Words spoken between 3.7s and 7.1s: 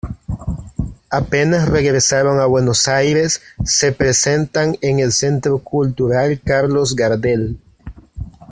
presentan en el Centro Cultural Carlos